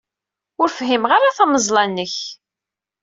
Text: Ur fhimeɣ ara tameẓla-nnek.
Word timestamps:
Ur 0.61 0.69
fhimeɣ 0.79 1.11
ara 1.13 1.35
tameẓla-nnek. 1.37 2.15